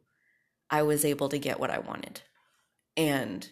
I 0.70 0.82
was 0.82 1.06
able 1.06 1.30
to 1.30 1.38
get 1.38 1.60
what 1.60 1.70
I 1.70 1.78
wanted. 1.78 2.22
And 2.98 3.48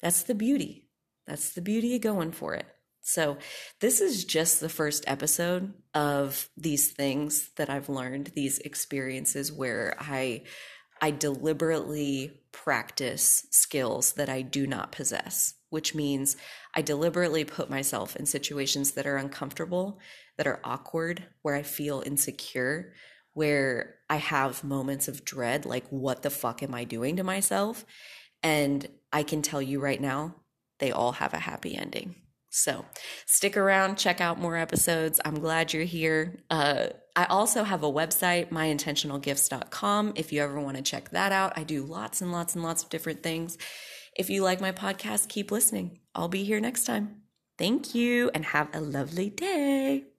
that's 0.00 0.22
the 0.22 0.34
beauty. 0.34 0.88
That's 1.26 1.50
the 1.50 1.60
beauty 1.60 1.96
of 1.96 2.02
going 2.02 2.30
for 2.32 2.54
it. 2.54 2.66
So, 3.06 3.36
this 3.80 4.00
is 4.00 4.24
just 4.24 4.60
the 4.60 4.68
first 4.70 5.04
episode 5.06 5.74
of 5.92 6.48
these 6.56 6.90
things 6.92 7.50
that 7.56 7.68
I've 7.68 7.90
learned, 7.90 8.32
these 8.34 8.60
experiences 8.60 9.52
where 9.52 9.94
I 10.00 10.44
I 11.00 11.10
deliberately 11.10 12.40
practice 12.52 13.46
skills 13.50 14.12
that 14.12 14.28
I 14.28 14.42
do 14.42 14.66
not 14.66 14.92
possess, 14.92 15.54
which 15.70 15.94
means 15.94 16.36
I 16.74 16.82
deliberately 16.82 17.44
put 17.44 17.68
myself 17.68 18.16
in 18.16 18.26
situations 18.26 18.92
that 18.92 19.06
are 19.06 19.16
uncomfortable 19.16 19.98
that 20.36 20.46
are 20.46 20.60
awkward, 20.64 21.26
where 21.42 21.54
I 21.54 21.62
feel 21.62 22.02
insecure, 22.04 22.94
where 23.34 23.96
I 24.08 24.16
have 24.16 24.64
moments 24.64 25.08
of 25.08 25.24
dread, 25.24 25.64
like, 25.66 25.86
what 25.88 26.22
the 26.22 26.30
fuck 26.30 26.62
am 26.62 26.74
I 26.74 26.84
doing 26.84 27.16
to 27.16 27.24
myself? 27.24 27.84
And 28.42 28.88
I 29.12 29.22
can 29.22 29.42
tell 29.42 29.62
you 29.62 29.80
right 29.80 30.00
now, 30.00 30.36
they 30.78 30.90
all 30.90 31.12
have 31.12 31.34
a 31.34 31.38
happy 31.38 31.76
ending. 31.76 32.16
So 32.54 32.84
stick 33.26 33.56
around, 33.56 33.96
check 33.96 34.20
out 34.20 34.38
more 34.38 34.56
episodes. 34.56 35.20
I'm 35.24 35.40
glad 35.40 35.72
you're 35.72 35.82
here. 35.82 36.38
Uh, 36.48 36.86
I 37.16 37.24
also 37.24 37.64
have 37.64 37.82
a 37.82 37.90
website, 37.90 38.50
myintentionalgifts.com. 38.50 40.12
If 40.14 40.32
you 40.32 40.40
ever 40.40 40.60
want 40.60 40.76
to 40.76 40.82
check 40.82 41.10
that 41.10 41.32
out, 41.32 41.58
I 41.58 41.64
do 41.64 41.82
lots 41.82 42.22
and 42.22 42.30
lots 42.30 42.54
and 42.54 42.62
lots 42.62 42.84
of 42.84 42.90
different 42.90 43.24
things. 43.24 43.58
If 44.16 44.30
you 44.30 44.44
like 44.44 44.60
my 44.60 44.70
podcast, 44.70 45.28
keep 45.28 45.50
listening. 45.50 45.98
I'll 46.14 46.28
be 46.28 46.44
here 46.44 46.60
next 46.60 46.84
time. 46.84 47.22
Thank 47.58 47.92
you 47.92 48.30
and 48.32 48.44
have 48.44 48.68
a 48.72 48.80
lovely 48.80 49.30
day. 49.30 50.13